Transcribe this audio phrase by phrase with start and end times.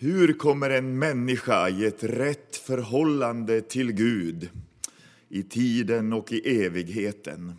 [0.00, 4.50] Hur kommer en människa i ett rätt förhållande till Gud
[5.28, 7.52] i tiden och i evigheten?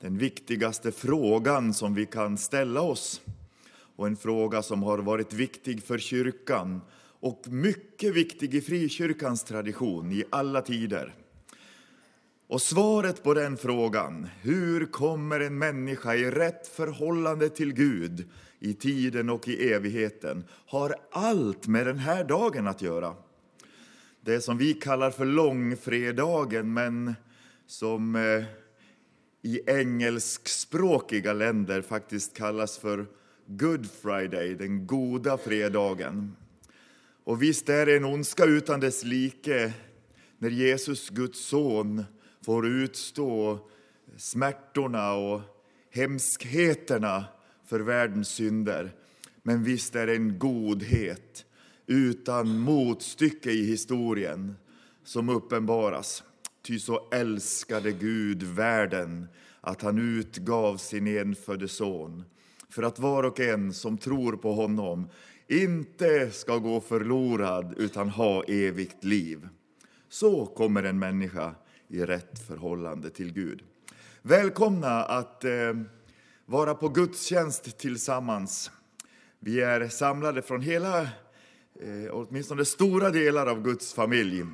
[0.00, 3.20] Den viktigaste frågan som vi kan ställa oss
[3.96, 6.80] och en fråga som har varit viktig för kyrkan
[7.20, 11.14] och mycket viktig i frikyrkans tradition i alla tider.
[12.46, 18.28] Och svaret på den frågan, hur kommer en människa i rätt förhållande till Gud
[18.60, 23.14] i tiden och i evigheten, har allt med den här dagen att göra.
[24.20, 27.14] Det som vi kallar för långfredagen, men
[27.66, 28.44] som eh,
[29.42, 33.06] i engelskspråkiga länder faktiskt kallas för
[33.46, 36.36] Good Friday, den goda fredagen.
[37.24, 39.72] Och visst är det en ondska utan dess like
[40.38, 42.04] när Jesus, Guds son,
[42.44, 43.58] får utstå
[44.16, 45.40] smärtorna och
[45.90, 47.24] hemskheterna
[47.68, 48.92] för världens synder.
[49.42, 51.44] Men visst är det en godhet
[51.86, 54.54] utan motstycke i historien
[55.04, 56.24] som uppenbaras.
[56.62, 59.26] Ty så älskade Gud världen
[59.60, 62.24] att han utgav sin enfödde son
[62.68, 65.08] för att var och en som tror på honom
[65.48, 69.48] inte ska gå förlorad utan ha evigt liv.
[70.08, 71.54] Så kommer en människa
[71.88, 73.62] i rätt förhållande till Gud.
[74.22, 75.74] Välkomna att eh,
[76.50, 78.70] vara på gudstjänst tillsammans.
[79.40, 81.08] Vi är samlade från hela, eh,
[82.12, 84.44] åtminstone stora delar av Guds familj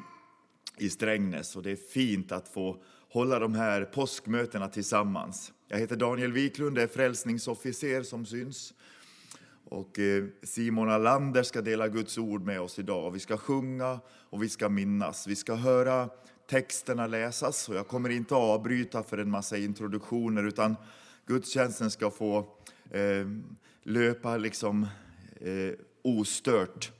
[0.78, 5.52] i Strängnäs och det är fint att få hålla de här påskmötena tillsammans.
[5.69, 8.75] Jag heter Daniel Wiklund, är frälsningsofficer som syns.
[9.64, 13.11] Och eh, Simon Alander ska dela Guds ord med oss idag.
[13.11, 14.00] Vi ska sjunga
[14.31, 15.26] och vi ska minnas.
[15.26, 16.08] Vi ska höra
[16.50, 20.76] texterna läsas och jag kommer inte avbryta för en massa introduktioner utan
[21.26, 22.38] gudstjänsten ska få
[22.91, 23.26] eh,
[23.82, 24.87] löpa liksom
[25.41, 25.73] eh,
[26.03, 26.93] ostört.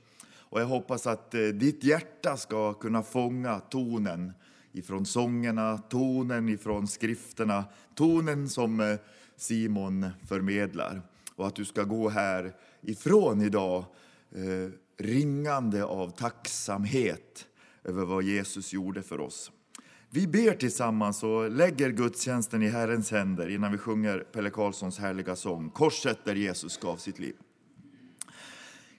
[0.55, 4.33] Och jag hoppas att eh, ditt hjärta ska kunna fånga tonen
[4.73, 8.97] ifrån sångerna, tonen ifrån skrifterna, tonen som eh,
[9.37, 11.03] Simon förmedlar.
[11.37, 13.85] Och att du ska gå här ifrån idag
[14.33, 17.47] eh, ringande av tacksamhet
[17.85, 19.53] över vad Jesus gjorde för oss.
[20.15, 25.37] Vi ber tillsammans och lägger gudstjänsten i Herrens händer innan vi sjunger Pelle Karlssons härliga
[25.37, 27.35] sång Korset där Jesus gav sitt liv.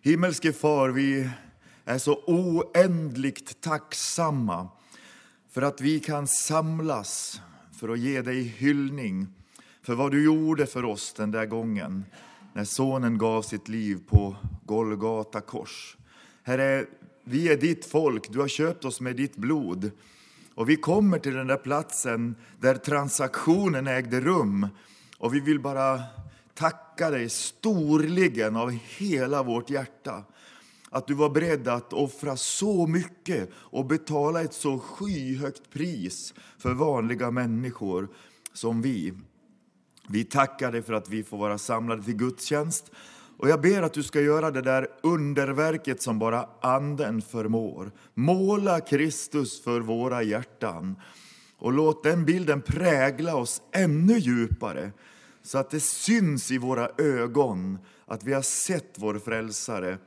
[0.02, 1.30] Himmelske Far, vi
[1.86, 4.68] är så oändligt tacksamma
[5.52, 7.42] för att vi kan samlas
[7.80, 9.28] för att ge dig hyllning
[9.82, 12.06] för vad du gjorde för oss den där gången
[12.54, 14.36] när Sonen gav sitt liv på
[14.66, 15.98] Golgata kors.
[16.44, 16.86] Herre,
[17.24, 19.92] vi är ditt folk, du har köpt oss med ditt blod.
[20.56, 24.68] Och vi kommer till den där platsen där transaktionen ägde rum.
[25.18, 26.02] Och vi vill bara
[26.54, 30.24] tacka dig storligen av hela vårt hjärta.
[30.90, 36.74] Att du var beredd att offra så mycket och betala ett så skyhögt pris för
[36.74, 38.10] vanliga människor
[38.54, 39.14] som vi.
[40.08, 42.92] Vi tackar dig för att vi får vara samlade till gudstjänst
[43.38, 47.92] och jag ber att du ska göra det där underverket som bara Anden förmår.
[48.14, 50.96] Måla Kristus för våra hjärtan
[51.58, 54.92] och låt den bilden prägla oss ännu djupare
[55.44, 59.98] så att det syns i våra ögon att vi har sett vår frälsare,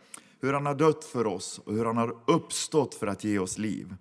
[0.41, 3.59] hur han har dött för oss och hur han har uppstått för att ge oss
[3.59, 3.95] liv.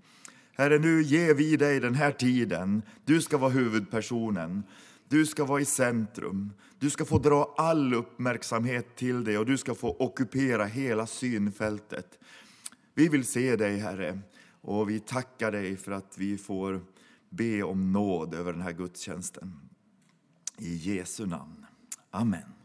[0.53, 2.81] Herre, nu ger vi dig den här tiden.
[3.05, 4.63] Du ska vara huvudpersonen.
[5.09, 6.53] Du ska vara i centrum.
[6.79, 12.19] Du ska få dra all uppmärksamhet till dig och du ska få ockupera hela synfältet.
[12.93, 14.19] Vi vill se dig, Herre,
[14.61, 16.81] och vi tackar dig för att vi får
[17.29, 19.59] be om nåd över den här gudstjänsten.
[20.57, 21.65] I Jesu namn.
[22.11, 22.56] Amen.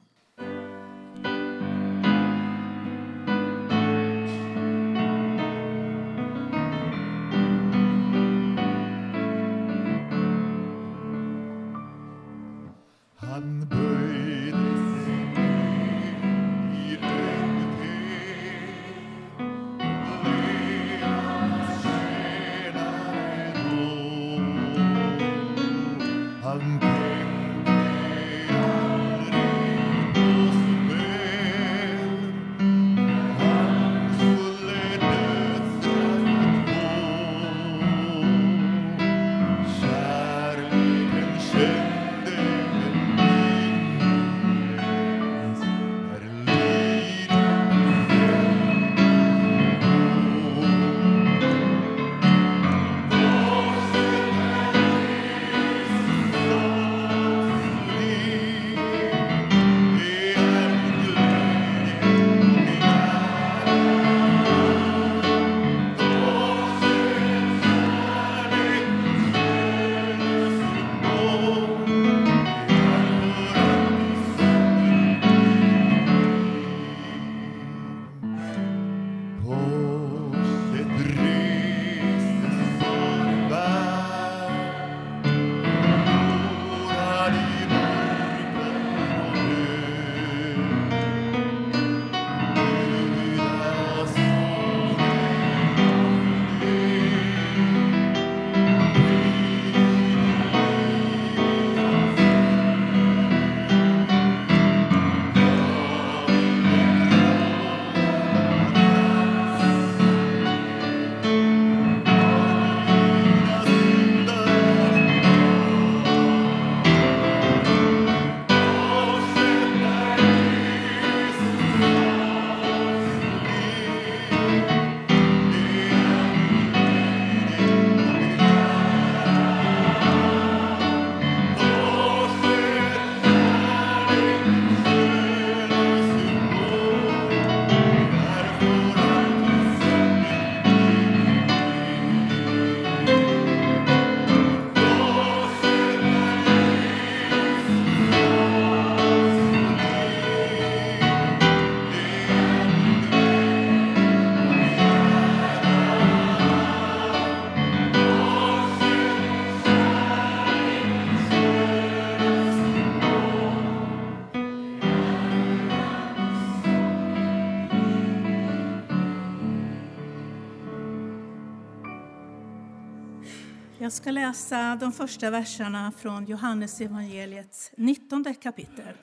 [173.93, 178.97] Jag ska läsa de första verserna från Johannes evangeliets 19 kapitel.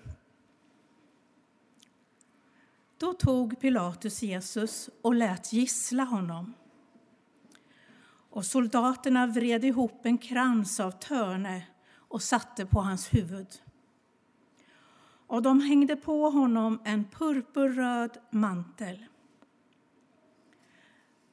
[2.97, 6.53] Då tog Pilatus Jesus och lät gissla honom.
[8.29, 13.47] Och soldaterna vred ihop en krans av törne och satte på hans huvud.
[15.27, 19.05] Och de hängde på honom en purpurröd mantel.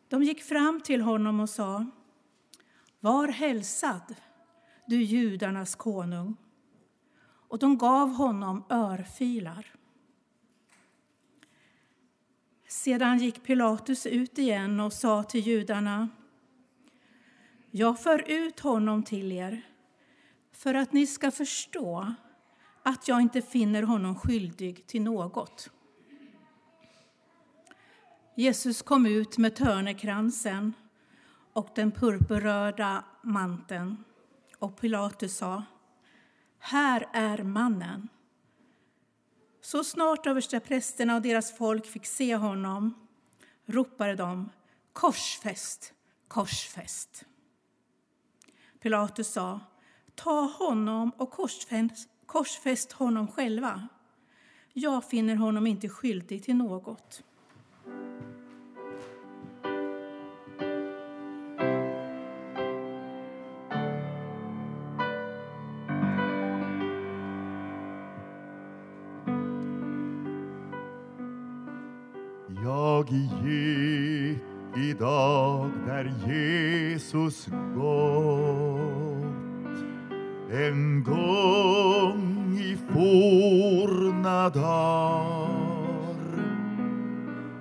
[0.08, 1.86] De gick fram till honom och sa
[3.06, 4.14] var hälsad,
[4.86, 6.36] du judarnas konung.
[7.48, 9.74] Och de gav honom örfilar.
[12.68, 16.08] Sedan gick Pilatus ut igen och sa till judarna
[17.70, 19.66] Jag för ut honom till er
[20.52, 22.14] för att ni ska förstå
[22.82, 25.70] att jag inte finner honom skyldig till något.
[28.34, 30.72] Jesus kom ut med törnekransen
[31.56, 34.04] och den purpurröda manteln
[34.58, 35.62] och Pilatus sa
[36.58, 38.08] Här är mannen.
[39.60, 42.94] Så snart översteprästerna och deras folk fick se honom
[43.66, 44.50] ropade de
[44.92, 45.94] korsfäst,
[46.28, 47.24] korsfäst.
[48.80, 49.60] Pilatus sa
[50.14, 53.88] ta honom och korsfäst, korsfäst honom själva.
[54.72, 57.22] Jag finner honom inte skyldig till något.
[73.08, 74.38] Jag gick
[74.76, 79.16] idag där Jesus gått.
[80.52, 85.48] En gång i forna dar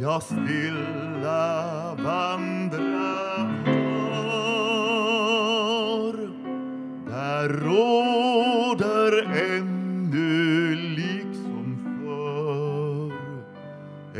[0.00, 2.95] Jag stilla vandrar
[7.46, 9.12] där råder
[9.56, 13.12] ännu liksom förr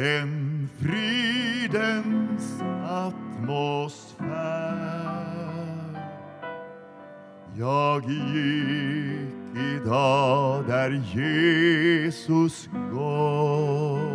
[0.03, 4.17] en fridens atmosfär.
[7.59, 14.07] Jag gick idag där Jesus gått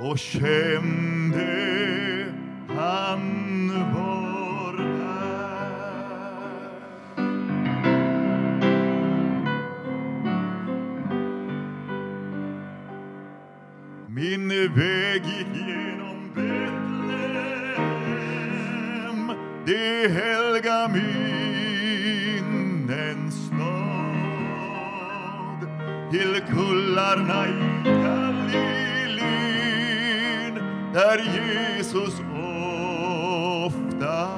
[0.00, 1.97] och kände
[14.76, 16.58] väg gick genom Betlehem
[19.66, 21.86] det helga minnens
[23.46, 25.60] stad
[26.10, 27.50] till kullarna i
[27.84, 28.54] Galileen
[30.92, 32.20] där Jesus
[33.66, 34.28] ofta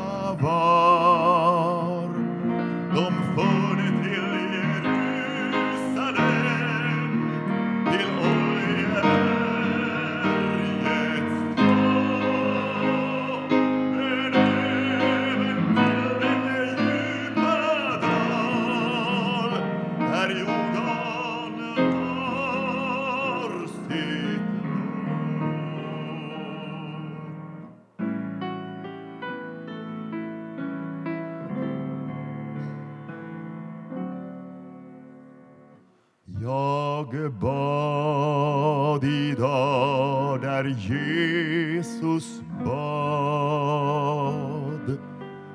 [0.40, 0.99] var.
[40.78, 43.80] Jesus bad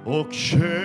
[0.06, 0.85] och kände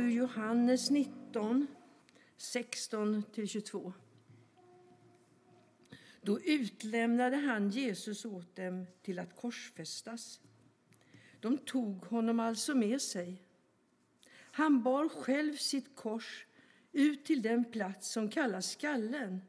[0.00, 1.66] ur Johannes 19,
[2.38, 3.92] 16-22.
[6.22, 10.40] Då utlämnade han Jesus åt dem till att korsfästas.
[11.40, 13.42] De tog honom alltså med sig.
[14.32, 16.46] Han bar själv sitt kors
[16.92, 19.40] ut till den plats som kallas Skallen,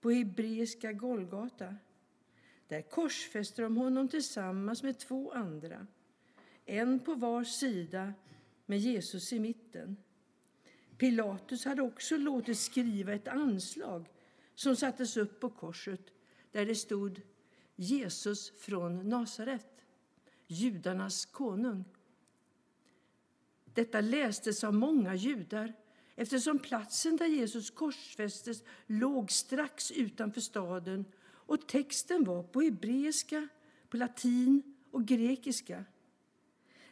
[0.00, 1.76] på hebreiska Golgata.
[2.68, 5.86] Där korsfäste de honom tillsammans med två andra,
[6.64, 8.12] en på var sida
[8.66, 9.96] med Jesus i mitten.
[10.98, 14.08] Pilatus hade också låtit skriva ett anslag
[14.54, 16.00] som sattes upp på korset
[16.52, 17.20] där det stod
[17.76, 19.84] Jesus från Nasaret,
[20.46, 21.84] judarnas konung.
[23.64, 25.72] Detta lästes av många judar
[26.14, 33.48] eftersom platsen där Jesus korsfästes låg strax utanför staden och texten var på hebreiska,
[33.88, 35.84] på latin och grekiska.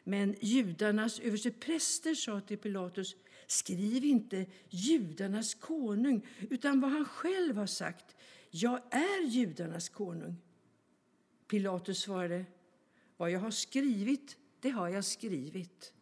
[0.05, 7.67] Men judarnas överstepräster sa till Pilatus Skriv inte judarnas konung, utan vad han själv har
[7.67, 8.17] sagt.
[8.51, 10.37] Jag är judarnas konung.
[11.47, 12.45] Pilatus svarade,
[13.17, 15.94] vad jag har skrivit, det har jag skrivit.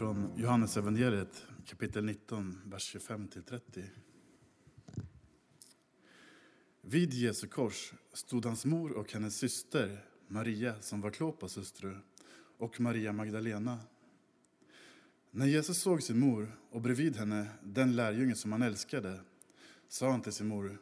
[0.00, 3.84] Från Johannes evangeliet kapitel 19, vers 25-30.
[6.80, 11.96] Vid Jesu kors stod hans mor och hennes syster Maria, som var Klopas hustru,
[12.58, 13.78] och Maria Magdalena.
[15.30, 19.20] När Jesus såg sin mor och bredvid henne den lärjunge som han älskade
[19.88, 20.78] sa han till sin mor,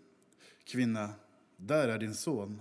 [0.65, 1.11] kvinna,
[1.57, 2.61] där är din son.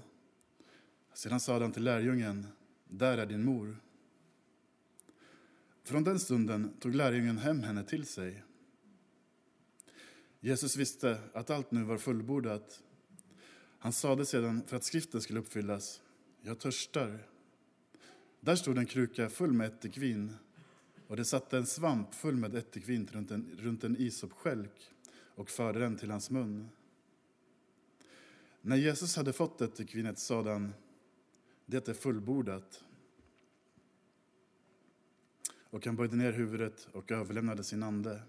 [1.14, 2.48] Sedan sade han till lärjungen,
[2.88, 3.78] där är din mor.
[5.88, 8.44] Från den stunden tog lärjungen hem henne till sig.
[10.40, 12.84] Jesus visste att allt nu var fullbordat.
[13.80, 16.02] Han sade sedan för att skriften skulle uppfyllas,
[16.42, 17.28] jag törstar.
[18.40, 20.34] Där stod en kruka full med ättikvin
[21.08, 24.92] och det satte en svamp full med ättikvin runt en, runt en isopskälk
[25.36, 26.70] och förde den till hans mun.
[28.62, 30.74] När Jesus hade fått ättikvinet sade han,
[31.66, 32.84] det är fullbordat.
[35.78, 38.22] Och han böjde ner huvudet och överlämnade sin ande.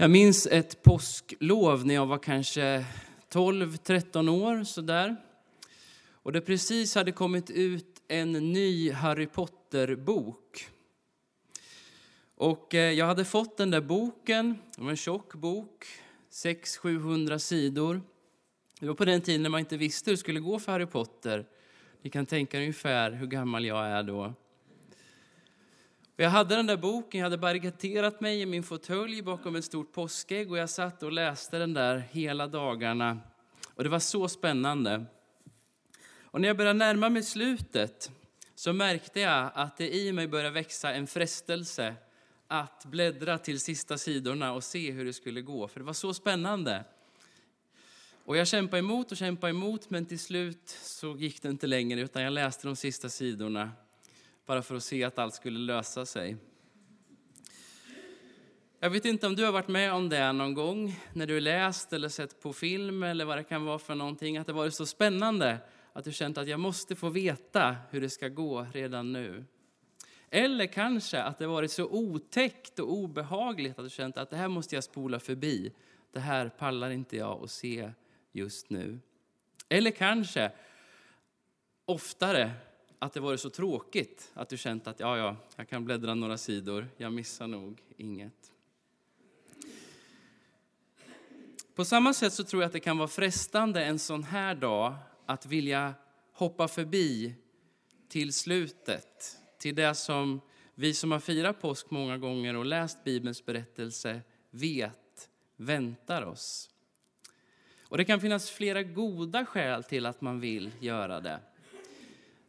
[0.00, 2.84] Jag minns ett påsklov när jag var kanske
[3.32, 4.64] 12-13 år.
[4.64, 5.16] Sådär.
[6.12, 10.68] Och det precis hade kommit ut en ny Harry Potter-bok.
[12.34, 15.84] Och eh, jag hade fått den där boken, det var en tjock bok,
[16.30, 18.02] 600-700 sidor.
[18.80, 20.86] Det var på den tiden när man inte visste hur det skulle gå för Harry
[20.86, 21.46] Potter.
[22.02, 24.34] Ni kan tänka ungefär hur gammal jag är då.
[26.20, 29.92] Jag hade den där boken, jag hade barrikaderat mig i min fåtölj bakom ett stort
[29.92, 33.18] påskägg och jag satt och läste den där hela dagarna.
[33.74, 35.04] Och det var så spännande.
[36.22, 38.10] Och när jag började närma mig slutet
[38.54, 41.94] så märkte jag att det i mig började växa en frestelse
[42.46, 46.14] att bläddra till sista sidorna och se hur det skulle gå, för det var så
[46.14, 46.84] spännande.
[48.24, 52.00] Och jag kämpade emot och kämpade emot, men till slut så gick det inte längre,
[52.00, 53.70] utan jag läste de sista sidorna
[54.50, 56.36] bara för att se att allt skulle lösa sig.
[58.80, 61.92] Jag vet inte om du har varit med om det någon gång när du läst
[61.92, 64.86] eller sett på film eller vad det kan vara för någonting, att det varit så
[64.86, 65.58] spännande
[65.92, 69.44] att du känt att jag måste få veta hur det ska gå redan nu.
[70.30, 74.48] Eller kanske att det varit så otäckt och obehagligt att du känt att det här
[74.48, 75.72] måste jag spola förbi.
[76.12, 77.90] Det här pallar inte jag att se
[78.32, 78.98] just nu.
[79.68, 80.52] Eller kanske
[81.84, 82.52] oftare
[83.02, 86.38] att det varit så tråkigt att du känt att ja, ja, jag kan bläddra några
[86.38, 88.52] sidor, jag missar nog inget.
[91.74, 94.94] På samma sätt så tror jag att det kan vara frestande en sån här dag
[95.26, 95.94] att vilja
[96.32, 97.34] hoppa förbi
[98.08, 100.40] till slutet, till det som
[100.74, 106.70] vi som har firat påsk många gånger och läst Bibelns berättelse vet väntar oss.
[107.82, 111.40] Och Det kan finnas flera goda skäl till att man vill göra det.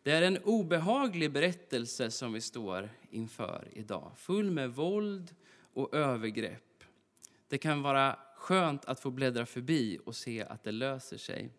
[0.03, 5.35] Det är en obehaglig berättelse som vi står inför idag, full med våld
[5.73, 6.83] och övergrepp.
[7.47, 11.49] Det kan vara skönt att få bläddra förbi och se att det löser sig.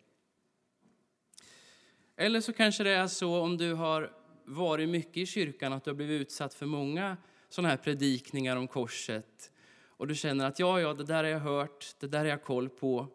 [2.15, 4.11] Eller så kanske det är så om du har
[4.45, 7.17] varit mycket i kyrkan att du har blivit utsatt för många
[7.49, 9.51] sådana här predikningar om korset
[9.87, 12.43] och du känner att ja, ja, det där har jag hört, det där har jag
[12.43, 13.07] koll på.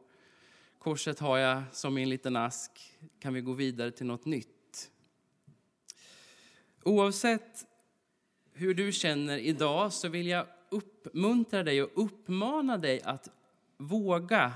[0.78, 2.70] Korset har jag som i en liten ask.
[3.20, 4.57] Kan vi gå vidare till något nytt?
[6.88, 7.66] Oavsett
[8.53, 13.29] hur du känner idag så vill jag uppmuntra dig och uppmana dig att
[13.77, 14.53] våga,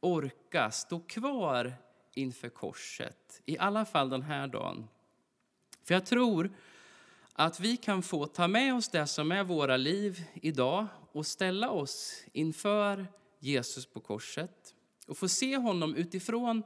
[0.00, 1.74] orka, stå kvar
[2.14, 3.42] inför korset.
[3.46, 4.88] I alla fall den här dagen.
[5.84, 6.50] För jag tror
[7.32, 11.70] att vi kan få ta med oss det som är våra liv idag och ställa
[11.70, 13.06] oss inför
[13.38, 14.74] Jesus på korset
[15.06, 16.62] och få se honom utifrån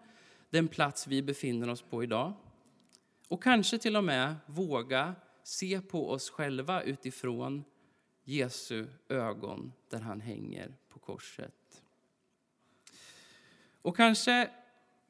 [0.50, 2.32] den plats vi befinner oss på idag.
[3.32, 7.64] Och kanske till och med våga se på oss själva utifrån
[8.24, 11.82] Jesu ögon där han hänger på korset.
[13.82, 14.50] Och kanske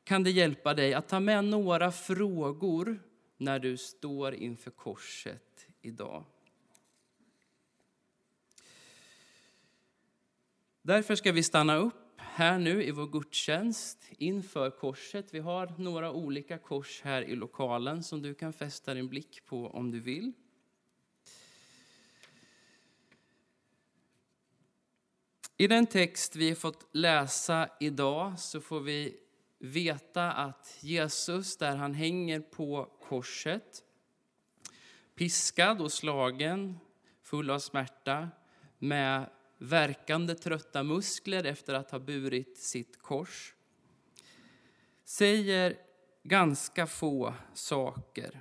[0.05, 3.03] kan det hjälpa dig att ta med några frågor
[3.37, 6.25] när du står inför korset idag.
[10.83, 12.02] Därför ska vi stanna upp
[12.35, 15.35] här nu i vår gudstjänst inför korset.
[15.35, 19.67] Vi har några olika kors här i lokalen som du kan fästa din blick på
[19.67, 20.33] om du vill.
[25.57, 29.17] I den text vi har fått läsa idag så får vi
[29.59, 33.85] veta att Jesus, där han hänger på korset,
[35.15, 36.79] piskad och slagen,
[37.23, 38.29] full av smärta,
[38.79, 39.31] med
[39.63, 43.55] verkande trötta muskler efter att ha burit sitt kors,
[45.05, 45.77] säger
[46.23, 48.41] ganska få saker.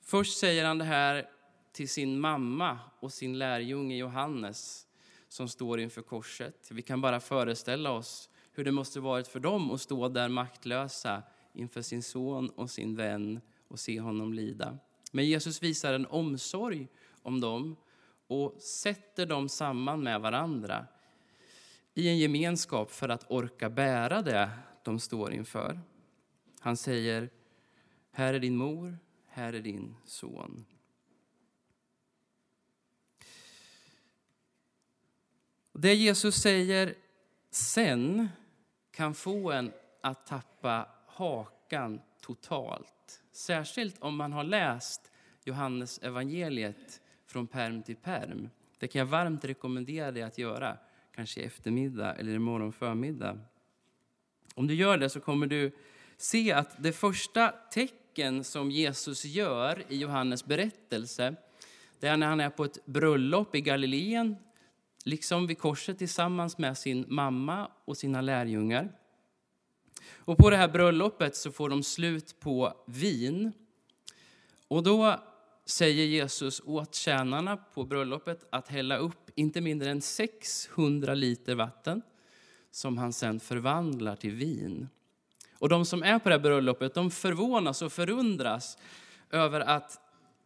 [0.00, 1.30] Först säger han det här
[1.72, 4.86] till sin mamma och sin lärjunge Johannes
[5.28, 6.68] som står inför korset.
[6.70, 11.22] Vi kan bara föreställa oss hur det måste varit för dem att stå där maktlösa
[11.52, 14.78] inför sin son och sin vän och se honom lida.
[15.12, 16.88] Men Jesus visar en omsorg
[17.22, 17.76] om dem
[18.28, 20.86] och sätter dem samman med varandra
[21.94, 24.50] i en gemenskap för att orka bära det
[24.82, 25.80] de står inför.
[26.60, 27.30] Han säger,
[28.10, 30.66] här är din mor, här är din son.
[35.72, 36.94] Det Jesus säger
[37.50, 38.28] sen
[38.90, 43.22] kan få en att tappa hakan totalt.
[43.32, 45.12] Särskilt om man har läst
[45.44, 48.50] Johannes evangeliet från perm till perm.
[48.78, 50.76] Det kan jag varmt rekommendera dig att göra,
[51.14, 53.38] kanske i eftermiddag eller imorgon förmiddag.
[54.54, 55.72] Om du gör det så kommer du
[56.16, 61.36] se att det första tecken som Jesus gör i Johannes berättelse
[62.00, 64.36] det är när han är på ett bröllop i Galileen
[65.04, 68.92] liksom vid korset tillsammans med sin mamma och sina lärjungar.
[70.14, 73.52] Och på det här bröllopet så får de slut på vin.
[74.68, 75.20] Och då
[75.70, 82.02] säger Jesus åt tjänarna på bröllopet att hälla upp inte mindre än 600 liter vatten
[82.70, 84.88] som han sen förvandlar till vin.
[85.58, 88.78] Och de som är på det här bröllopet de förvånas och förundras
[89.30, 90.00] över att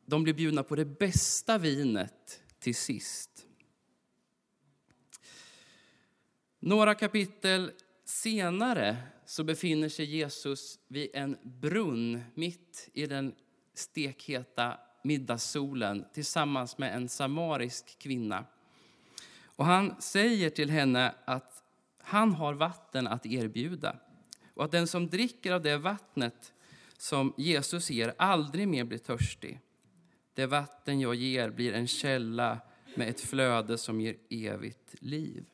[0.07, 3.47] de blir bjudna på det bästa vinet till sist.
[6.59, 7.71] Några kapitel
[8.05, 13.35] senare så befinner sig Jesus vid en brunn mitt i den
[13.75, 18.45] stekheta middagssolen tillsammans med en samarisk kvinna.
[19.45, 21.63] Och han säger till henne att
[21.99, 23.97] han har vatten att erbjuda
[24.55, 26.53] och att den som dricker av det vattnet
[26.97, 29.61] som Jesus ger aldrig mer blir törstig.
[30.35, 32.59] Det vatten jag ger blir en källa
[32.95, 35.45] med ett flöde som ger evigt liv.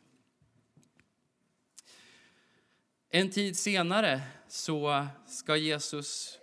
[3.11, 6.39] En tid senare så ska Jesus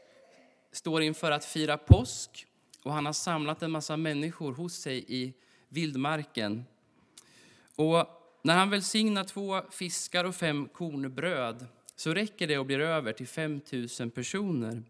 [0.72, 2.48] stå inför att fira påsk
[2.86, 5.34] och han har samlat en massa människor hos sig i
[5.70, 6.66] vildmarken.
[7.76, 8.08] Och
[8.42, 13.28] när han välsignar två fiskar och fem kornbröd så räcker det och blir över till
[13.28, 13.62] 5
[14.00, 14.84] 000 personer.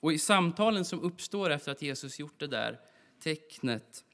[0.00, 2.80] Och i samtalen som uppstår efter att Jesus gjort det där
[3.22, 4.04] tecknet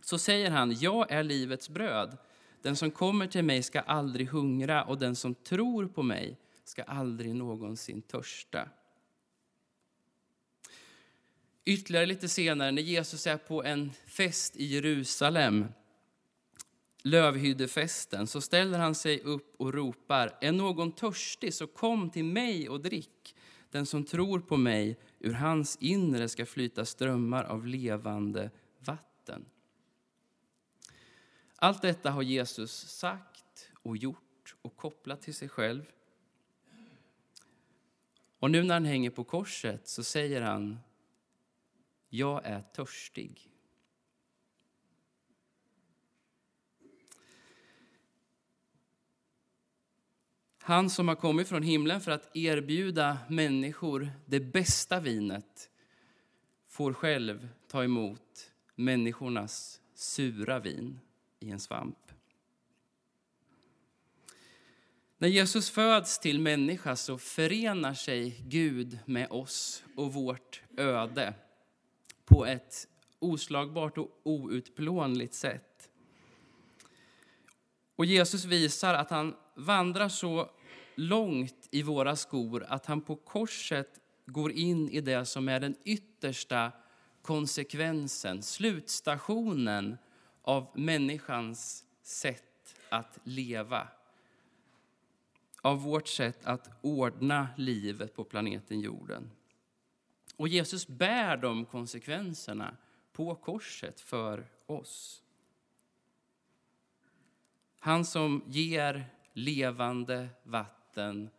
[0.00, 2.16] så säger han, jag är livets bröd.
[2.62, 6.82] Den som kommer till mig ska aldrig hungra och den som tror på mig ska
[6.82, 8.68] aldrig någonsin törsta.
[11.64, 15.66] Ytterligare lite senare, när Jesus är på en fest i Jerusalem
[17.04, 22.68] lövhyddefesten så ställer han sig upp och ropar Är någon törstig så kom till mig
[22.68, 23.36] och drick.
[23.70, 29.44] Den som tror på mig, ur hans inre ska flyta strömmar av levande vatten.
[31.56, 35.84] Allt detta har Jesus sagt och gjort och kopplat till sig själv.
[38.38, 40.78] Och nu när han hänger på korset så säger han
[42.16, 43.50] jag är törstig.
[50.58, 55.70] Han som har kommit från himlen för att erbjuda människor det bästa vinet
[56.68, 61.00] får själv ta emot människornas sura vin
[61.40, 62.12] i en svamp.
[65.18, 71.34] När Jesus föds till människa så förenar sig Gud med oss och vårt öde
[72.24, 75.90] på ett oslagbart och outplånligt sätt.
[77.96, 80.50] Och Jesus visar att han vandrar så
[80.94, 85.76] långt i våra skor att han på korset går in i det som är den
[85.84, 86.72] yttersta
[87.22, 89.96] konsekvensen, slutstationen
[90.42, 93.88] av människans sätt att leva.
[95.62, 99.30] Av vårt sätt att ordna livet på planeten jorden.
[100.36, 102.76] Och Jesus bär de konsekvenserna
[103.12, 105.22] på korset för oss.
[107.78, 111.30] Han som ger levande vatten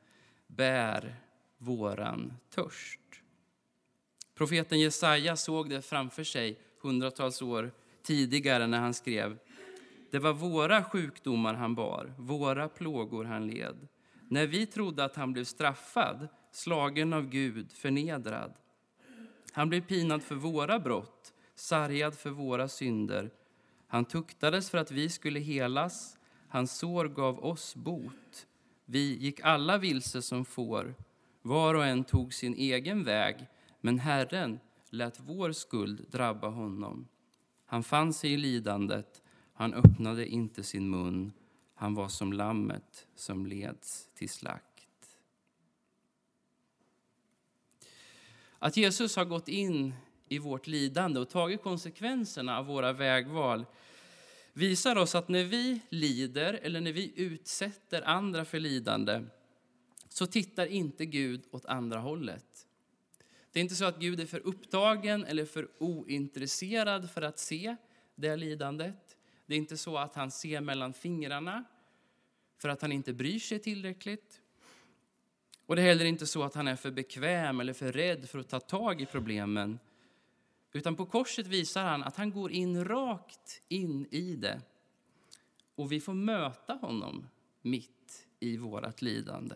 [0.47, 1.15] bär
[1.57, 2.99] våran törst.
[4.35, 7.71] Profeten Jesaja såg det framför sig hundratals år
[8.03, 9.39] tidigare när han skrev
[10.11, 13.87] Det var våra sjukdomar han bar, våra plågor han led.
[14.29, 18.53] När vi trodde att han blev straffad, slagen av Gud, förnedrad.
[19.55, 23.31] Han blev pinad för våra brott, sargad för våra synder.
[23.87, 28.47] Han tuktades för att vi skulle helas, Hans sår gav oss bot.
[28.85, 30.95] Vi gick alla vilse som får.
[31.41, 33.47] Var och en tog sin egen väg,
[33.81, 37.07] men Herren lät vår skuld drabba honom.
[37.65, 39.21] Han fann sig i lidandet,
[39.53, 41.33] han öppnade inte sin mun.
[41.75, 44.74] Han var som lammet som leds till slakt.
[48.59, 49.93] Att Jesus har gått in
[50.29, 53.65] i vårt lidande och tagit konsekvenserna av våra vägval
[54.53, 59.23] visar oss att när vi lider eller när vi utsätter andra för lidande
[60.09, 62.67] så tittar inte Gud åt andra hållet.
[63.51, 67.75] Det är inte så att Gud är för upptagen eller för ointresserad för att se
[68.15, 69.17] det lidandet.
[69.45, 71.63] Det är inte så att han ser mellan fingrarna
[72.57, 74.41] för att han inte bryr sig tillräckligt.
[75.65, 78.39] Och det är heller inte så att han är för bekväm eller för rädd för
[78.39, 79.79] att ta tag i problemen
[80.75, 84.61] utan på korset visar han att han går in rakt in i det.
[85.75, 87.27] Och vi får möta honom
[87.61, 89.55] mitt i vårt lidande.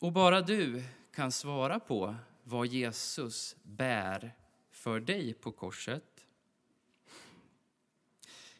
[0.00, 4.34] Och bara du kan svara på vad Jesus bär
[4.70, 6.15] för dig på korset.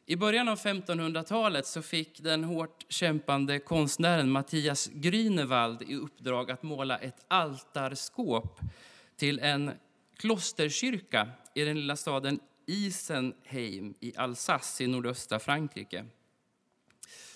[0.09, 6.63] I början av 1500-talet så fick den hårt kämpande konstnären Mattias Grünewald i uppdrag att
[6.63, 8.61] måla ett altarskåp
[9.17, 9.73] till en
[10.17, 16.05] klosterkyrka i den lilla staden Isenheim i Alsace i nordöstra Frankrike.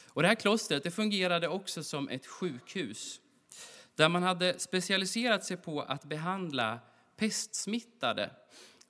[0.06, 3.20] Och det här klostret det fungerade också som ett sjukhus
[3.94, 6.78] där man hade specialiserat sig på att behandla
[7.16, 8.30] pestsmittade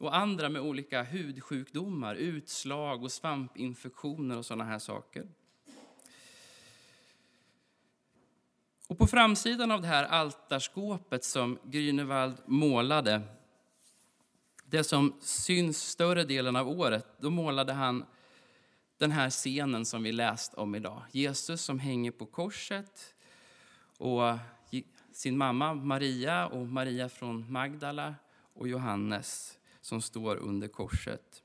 [0.01, 5.27] och andra med olika hudsjukdomar, utslag och svampinfektioner och sådana här saker.
[8.89, 13.23] Och på framsidan av det här altarskåpet som Grünewald målade,
[14.65, 18.05] det som syns större delen av året, då målade han
[18.99, 21.03] den här scenen som vi läst om idag.
[21.13, 23.15] Jesus som hänger på korset
[23.99, 24.39] och
[25.13, 28.15] sin mamma Maria och Maria från Magdala
[28.55, 31.43] och Johannes som står under korset.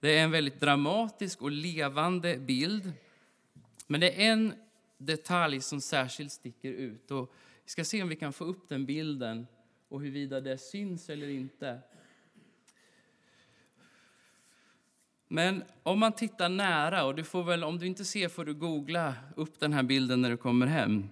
[0.00, 2.92] Det är en väldigt dramatisk och levande bild.
[3.86, 4.54] Men det är en
[4.98, 7.10] detalj som särskilt sticker ut.
[7.10, 7.34] Och
[7.64, 9.46] vi ska se om vi kan få upp den bilden
[9.88, 11.80] och huruvida det syns eller inte.
[15.28, 18.54] Men om man tittar nära, och du får väl, om du inte ser får du
[18.54, 21.08] googla upp den här bilden när du kommer hem.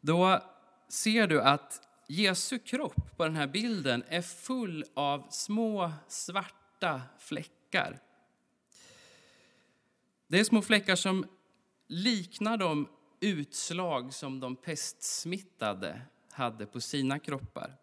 [0.00, 0.42] Då
[0.88, 7.98] ser du att Jesu kropp på den här bilden är full av små svarta fläckar.
[10.26, 11.26] Det är små fläckar som
[11.86, 12.88] liknar de
[13.20, 16.00] utslag som de pestsmittade
[16.32, 17.76] hade på sina kroppar.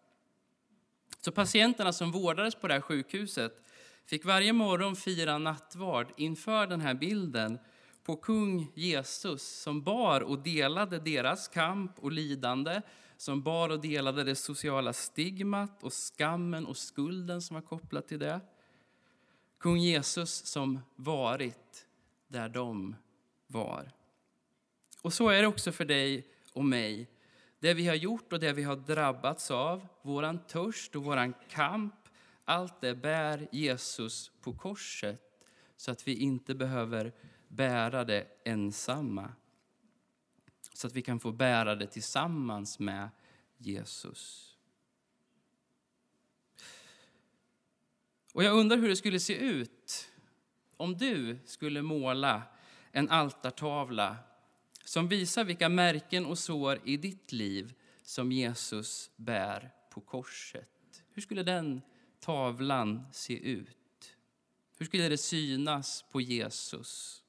[1.20, 3.62] Så patienterna som vårdades på det här sjukhuset
[4.06, 7.58] fick varje morgon fira nattvard inför den här bilden
[8.04, 12.82] på kung Jesus som bar och delade deras kamp och lidande,
[13.16, 18.18] som bar och delade det sociala stigmat och skammen och skulden som var kopplat till
[18.18, 18.40] det.
[19.58, 21.86] Kung Jesus som varit
[22.28, 22.96] där de
[23.46, 23.92] var.
[25.02, 27.10] Och så är det också för dig och mig.
[27.58, 31.94] Det vi har gjort och det vi har drabbats av, våran törst och våran kamp,
[32.44, 35.22] allt det bär Jesus på korset
[35.76, 37.12] så att vi inte behöver
[37.48, 39.32] bära det ensamma.
[40.76, 43.08] Så att vi kan få bära det tillsammans med
[43.58, 44.52] Jesus.
[48.32, 50.10] Och jag undrar hur det skulle se ut
[50.76, 52.42] om du skulle måla
[52.92, 54.16] en altartavla
[54.84, 61.02] som visar vilka märken och sår i ditt liv som Jesus bär på korset.
[61.10, 61.82] Hur skulle den
[62.20, 64.16] tavlan se ut?
[64.78, 67.22] Hur skulle det synas på Jesus?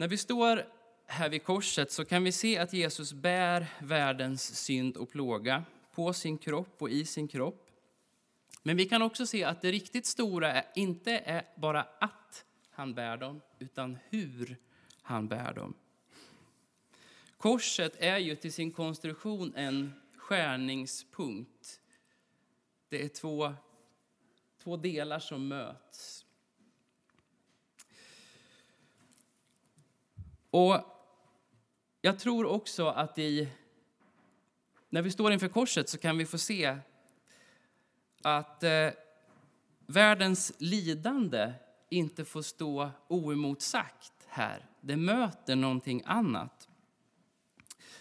[0.00, 0.66] När vi står
[1.06, 6.12] här vid korset så kan vi se att Jesus bär världens synd och plåga på
[6.12, 7.70] sin kropp och i sin kropp.
[8.62, 13.16] Men vi kan också se att det riktigt stora inte är bara att han bär
[13.16, 14.56] dem, utan hur
[15.02, 15.74] han bär dem.
[17.36, 21.80] Korset är ju till sin konstruktion en skärningspunkt.
[22.88, 23.54] Det är två,
[24.62, 26.19] två delar som möts.
[30.50, 30.80] Och
[32.00, 33.48] jag tror också att i,
[34.88, 36.78] när vi står inför korset så kan vi få se
[38.22, 38.88] att eh,
[39.86, 41.52] världens lidande
[41.88, 44.66] inte får stå oemotsagt här.
[44.80, 46.68] Det möter någonting annat.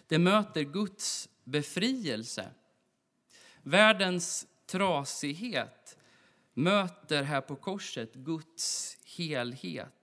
[0.07, 2.51] Det möter Guds befrielse.
[3.63, 5.97] Världens trasighet
[6.53, 9.98] möter här på korset Guds helhet.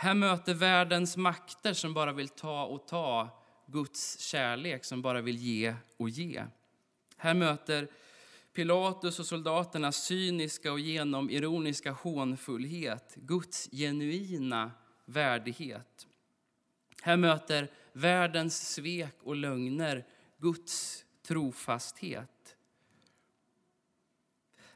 [0.00, 5.36] Här möter världens makter som bara vill ta och ta Guds kärlek som bara vill
[5.36, 6.44] ge och ge.
[7.16, 7.88] Här möter
[8.52, 14.70] Pilatus och soldaternas cyniska och genomironiska hånfullhet, Guds genuina
[15.04, 16.06] värdighet.
[17.02, 20.06] Här möter världens svek och lögner
[20.38, 22.56] Guds trofasthet.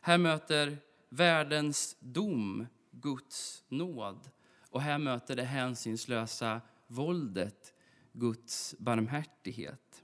[0.01, 4.31] Här möter världens dom Guds nåd.
[4.73, 7.75] Och här möter det hänsynslösa våldet
[8.13, 10.03] Guds barmhärtighet.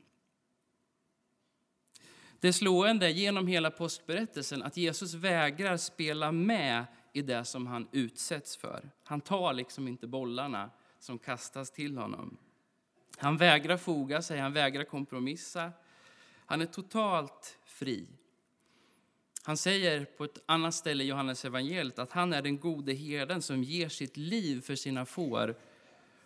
[2.41, 7.89] Det är slående genom hela påskberättelsen att Jesus vägrar spela med i det som han
[7.93, 8.91] utsätts för.
[9.05, 12.37] Han tar liksom inte bollarna som kastas till honom.
[13.19, 15.73] Han vägrar foga sig, han vägrar kompromissa.
[16.47, 18.09] Han är totalt fri.
[19.49, 23.42] Han säger på ett annat ställe i Johannes evangeliet att han är den gode herden
[23.42, 25.57] som ger sitt liv för sina får.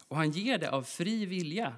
[0.08, 1.74] Och han ger det av fri vilja.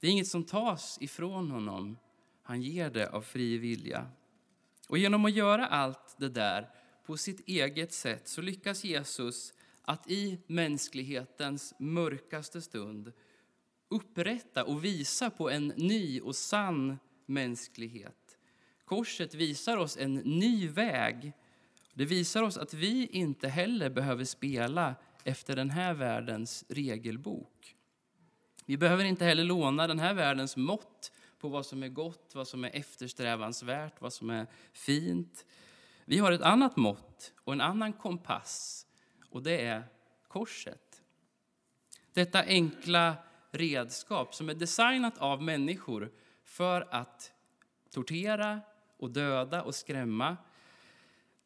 [0.00, 1.98] Det är inget som tas ifrån honom.
[2.42, 4.06] Han ger det av fri vilja.
[4.88, 6.70] Och genom att göra allt det där
[7.06, 13.12] på sitt eget sätt så lyckas Jesus att i mänsklighetens mörkaste stund
[13.88, 18.21] upprätta och visa på en ny och sann mänsklighet
[18.92, 21.32] korset visar oss en ny väg.
[21.94, 27.76] Det visar oss att vi inte heller behöver spela efter den här världens regelbok.
[28.66, 32.48] Vi behöver inte heller låna den här världens mått på vad som är gott, vad
[32.48, 35.46] som är eftersträvansvärt, vad som är fint.
[36.04, 38.86] Vi har ett annat mått och en annan kompass
[39.30, 39.84] och det är
[40.28, 41.02] korset.
[42.12, 43.14] Detta enkla
[43.50, 46.12] redskap som är designat av människor
[46.44, 47.32] för att
[47.90, 48.60] tortera
[49.02, 50.36] och döda och skrämma.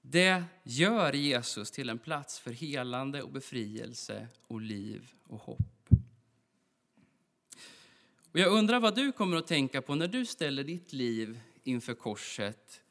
[0.01, 5.89] Det gör Jesus till en plats för helande och befrielse och liv och hopp.
[8.33, 11.95] Och jag undrar vad du kommer att tänka på när du ställer ditt liv inför
[11.95, 12.83] korset.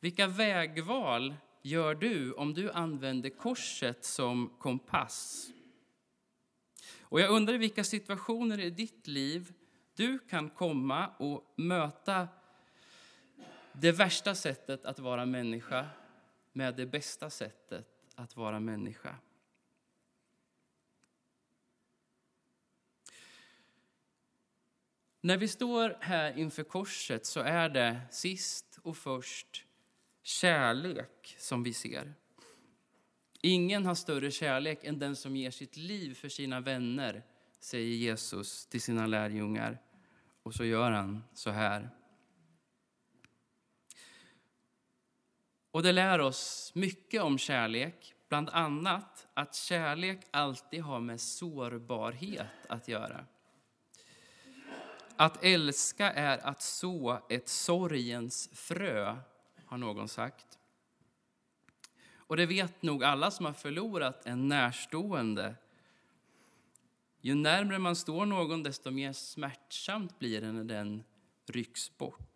[0.00, 5.48] Vilka vägval gör du om du använder korset som kompass?
[7.00, 9.52] Och jag undrar i vilka situationer i ditt liv
[9.94, 12.28] du kan komma och möta
[13.72, 15.88] det värsta sättet att vara människa
[16.52, 19.16] med det bästa sättet att vara människa.
[25.20, 29.64] När vi står här inför korset så är det sist och först
[30.22, 32.14] kärlek som vi ser.
[33.40, 37.22] Ingen har större kärlek än den som ger sitt liv för sina vänner,
[37.60, 39.78] säger Jesus till sina lärjungar.
[40.42, 41.90] Och så gör han så här.
[45.72, 52.46] Och det lär oss mycket om kärlek, bland annat att kärlek alltid har med sårbarhet
[52.68, 53.24] att göra.
[55.16, 59.16] Att älska är att så ett sorgens frö,
[59.66, 60.58] har någon sagt.
[62.14, 65.54] Och det vet nog alla som har förlorat en närstående.
[67.20, 71.04] Ju närmre man står någon, desto mer smärtsamt blir det när den
[71.46, 72.31] rycks bort.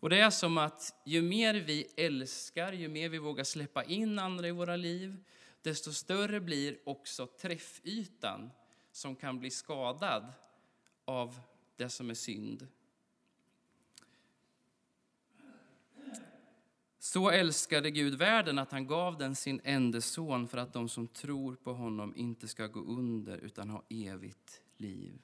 [0.00, 4.18] Och det är som att ju mer vi älskar, ju mer vi vågar släppa in
[4.18, 5.24] andra i våra liv,
[5.62, 8.50] desto större blir också träffytan
[8.92, 10.32] som kan bli skadad
[11.04, 11.40] av
[11.76, 12.68] det som är synd.
[16.98, 21.08] Så älskade Gud världen att han gav den sin enda son för att de som
[21.08, 25.18] tror på honom inte ska gå under utan ha evigt liv.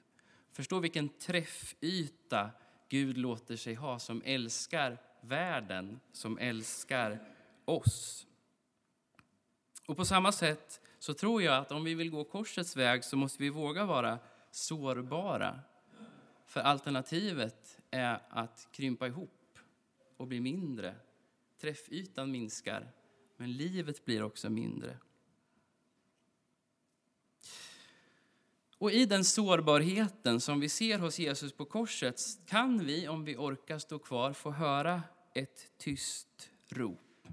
[0.51, 2.51] Förstå vilken träffyta
[2.89, 7.19] Gud låter sig ha som älskar världen, som älskar
[7.65, 8.27] oss.
[9.85, 13.17] Och på samma sätt så tror jag att om vi vill gå korsets väg så
[13.17, 14.19] måste vi våga vara
[14.51, 15.59] sårbara.
[16.45, 19.59] För alternativet är att krympa ihop
[20.17, 20.95] och bli mindre.
[21.61, 22.91] Träffytan minskar,
[23.37, 24.97] men livet blir också mindre.
[28.77, 33.35] Och i den sårbarheten som vi ser hos Jesus på korset kan vi, om vi
[33.35, 35.03] orkar stå kvar, få höra
[35.33, 37.27] ett tyst rop.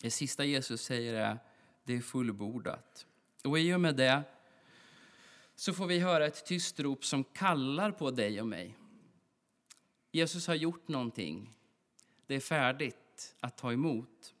[0.00, 1.38] Det sista Jesus säger är
[1.84, 3.06] det är fullbordat.
[3.44, 4.22] Och i och med det
[5.54, 8.76] så får vi höra ett tyst rop som kallar på dig och mig.
[10.12, 11.54] Jesus har gjort någonting.
[12.26, 14.34] Det är färdigt att ta emot.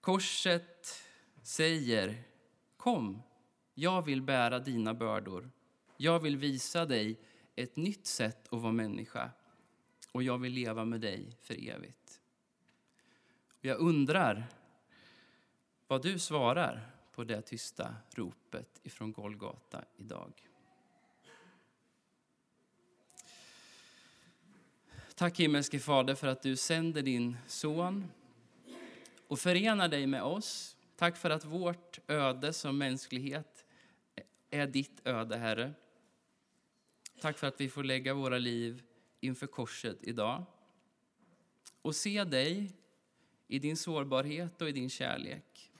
[0.00, 1.02] Korset
[1.42, 2.24] säger
[2.84, 3.22] Kom,
[3.74, 5.50] jag vill bära dina bördor.
[5.96, 7.20] Jag vill visa dig
[7.56, 9.30] ett nytt sätt att vara människa
[10.12, 12.20] och jag vill leva med dig för evigt.
[13.60, 14.46] Jag undrar
[15.86, 20.32] vad du svarar på det tysta ropet ifrån Golgata idag.
[25.14, 28.10] Tack himmelske Fader för att du sänder din son
[29.28, 30.73] och förenar dig med oss.
[30.96, 33.64] Tack för att vårt öde som mänsklighet
[34.50, 35.74] är ditt öde, Herre.
[37.20, 38.82] Tack för att vi får lägga våra liv
[39.20, 40.44] inför korset idag
[41.82, 42.76] och se dig
[43.46, 45.72] i din sårbarhet och i din kärlek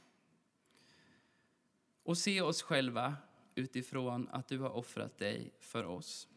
[2.03, 3.17] och se oss själva
[3.55, 6.29] utifrån att du har offrat dig för oss.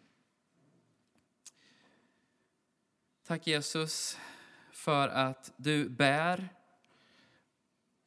[3.24, 4.20] Tack Jesus
[4.72, 6.50] för att du bär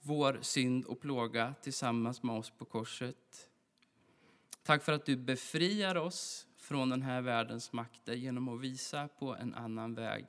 [0.03, 3.48] vår synd och plåga tillsammans med oss på korset.
[4.62, 9.36] Tack för att du befriar oss från den här världens makter genom att visa på
[9.36, 10.26] en annan väg.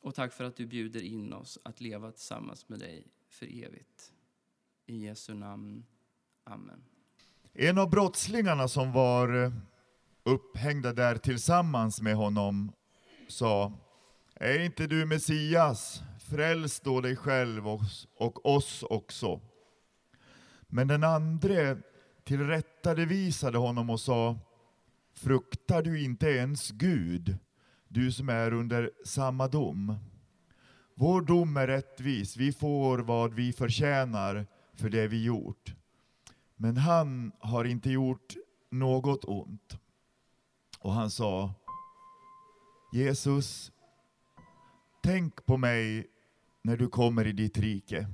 [0.00, 4.12] Och tack för att du bjuder in oss att leva tillsammans med dig för evigt.
[4.86, 5.84] I Jesu namn.
[6.44, 6.84] Amen.
[7.52, 9.52] En av brottslingarna som var eh,
[10.22, 12.72] upphängda där tillsammans med honom
[13.28, 13.72] sa
[14.34, 16.02] Är inte du Messias?
[16.32, 17.68] Fräls då dig själv
[18.16, 19.40] och oss också.
[20.66, 21.78] Men den andre
[22.24, 24.38] tillrättavisade honom och sa
[25.14, 27.38] fruktar du inte ens Gud,
[27.88, 29.94] du som är under samma dom?
[30.94, 35.74] Vår dom är rättvis, vi får vad vi förtjänar för det vi gjort.
[36.56, 38.34] Men han har inte gjort
[38.70, 39.78] något ont.
[40.78, 41.54] Och han sa,
[42.92, 43.72] Jesus,
[45.02, 46.11] tänk på mig
[46.64, 48.06] när du kommer i ditt rike.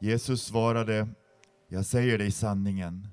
[0.00, 1.08] Jesus svarade,
[1.68, 3.08] jag säger dig sanningen.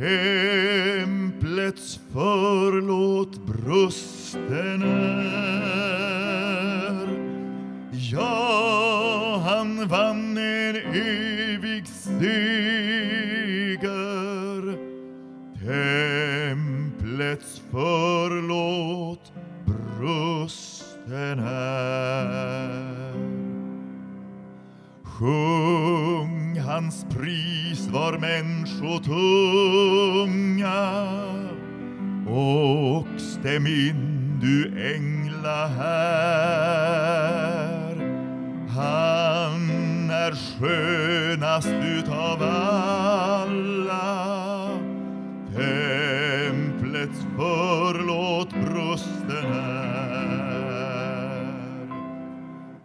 [0.00, 5.88] Templets förlåt brusten är.
[8.12, 12.20] Ja, han vann en evig seger.
[15.66, 19.32] Templets förlåt
[19.66, 23.14] brusten är.
[25.02, 25.69] Sjung
[26.80, 29.08] hans pris var människotunga
[32.26, 36.70] och stäm in du ängla här.
[38.68, 39.70] Han
[40.10, 41.68] är skönast
[41.98, 43.80] utav alla.
[45.56, 49.90] Templets förlåt brusten är.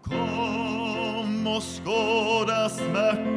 [0.03, 3.34] Kom och skåda smärtan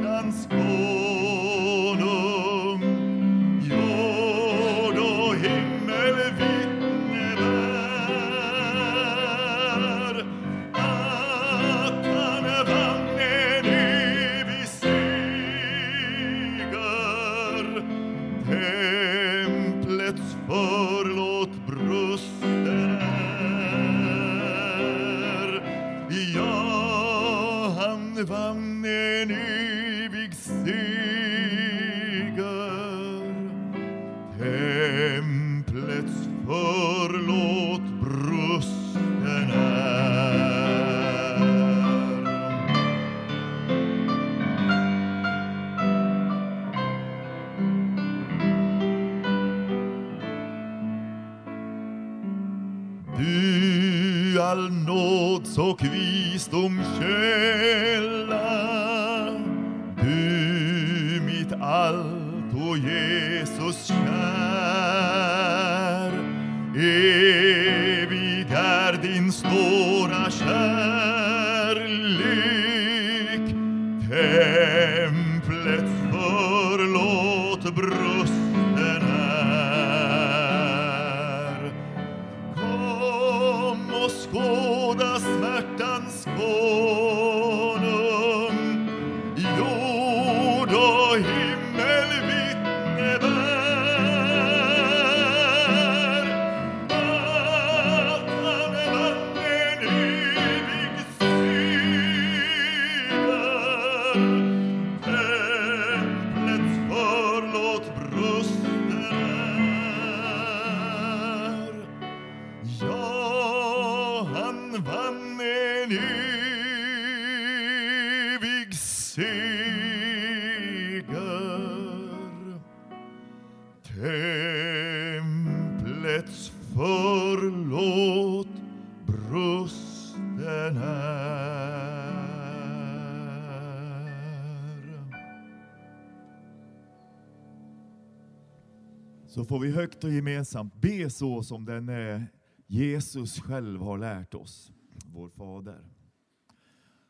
[139.48, 142.22] får vi högt och gemensamt be så som den eh,
[142.66, 144.72] Jesus själv har lärt oss,
[145.06, 145.84] vår Fader.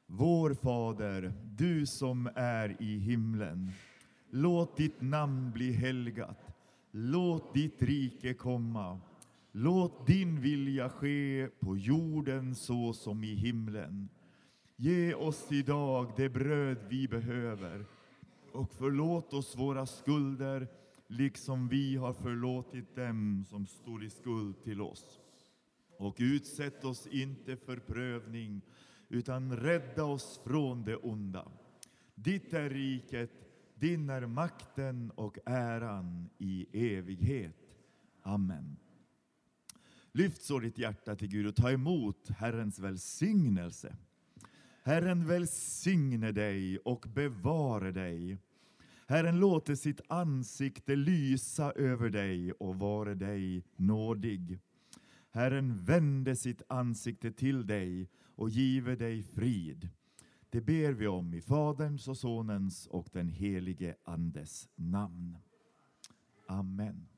[0.07, 3.71] Vår Fader, du som är i himlen.
[4.31, 6.39] Låt ditt namn bli helgat.
[6.91, 9.01] Låt ditt rike komma.
[9.53, 14.09] Låt din vilja ske på jorden så som i himlen.
[14.77, 17.85] Ge oss idag det bröd vi behöver
[18.53, 20.69] och förlåt oss våra skulder
[21.09, 25.21] liksom vi har förlåtit dem som står i skuld till oss.
[25.99, 28.63] Och utsätt oss inte för prövning
[29.09, 31.53] utan rädda oss från det onda.
[32.15, 33.31] Ditt är riket,
[33.75, 37.57] din är makten och äran i evighet.
[38.23, 38.77] Amen.
[40.13, 43.97] Lyft så ditt hjärta till Gud och ta emot Herrens välsignelse.
[44.83, 48.39] Herren välsigne dig och bevare dig.
[49.09, 54.59] Herren låter sitt ansikte lysa över dig och vare dig nådig.
[55.31, 59.89] Herren vände sitt ansikte till dig och give dig frid.
[60.51, 65.39] Det ber vi om i Faderns och Sonens och den helige Andes namn.
[66.47, 67.18] Amen.